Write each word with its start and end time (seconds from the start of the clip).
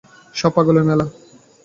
সব 0.35 0.51
পাগলের 0.55 0.85
মেলা। 0.89 1.05